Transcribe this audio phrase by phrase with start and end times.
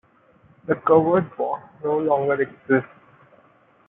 [0.65, 2.89] The covered walk no longer exists.